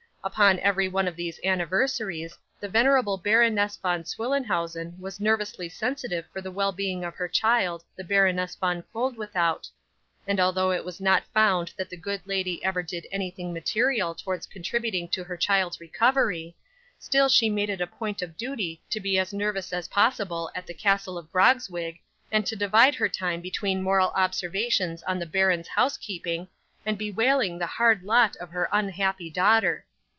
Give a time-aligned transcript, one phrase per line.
[0.23, 6.41] Upon every one of these anniversaries, the venerable Baroness Von Swillenhausen was nervously sensitive for
[6.41, 9.67] the well being of her child the Baroness Von Koeldwethout;
[10.27, 14.45] and although it was not found that the good lady ever did anything material towards
[14.45, 16.55] contributing to her child's recovery,
[16.99, 20.67] still she made it a point of duty to be as nervous as possible at
[20.67, 21.97] the castle of Grogzwig,
[22.31, 26.47] and to divide her time between moral observations on the baron's housekeeping,
[26.85, 29.83] and bewailing the hard lot of her unhappy daughter.